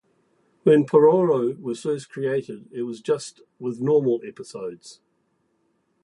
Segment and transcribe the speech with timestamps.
[0.63, 4.99] When Pororo was first created, it was just with normal episodes.